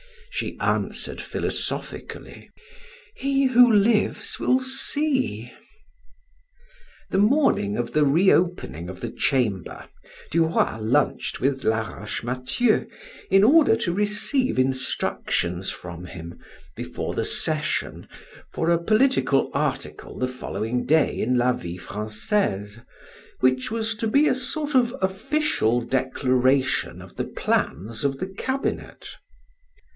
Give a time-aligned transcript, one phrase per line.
[0.31, 2.49] She answered philosophically:
[3.15, 5.53] "He who lives will see."
[7.11, 9.89] The morning of the reopening of the Chamber,
[10.31, 12.87] Du Roy lunched with Laroche Mathieu
[13.29, 16.39] in order to receive instructions from him,
[16.75, 18.07] before the session,
[18.51, 22.79] for a political article the following day in "La Vie Francaise,"
[23.41, 29.07] which was to be a sort of official declaration of the plans of the cabinet.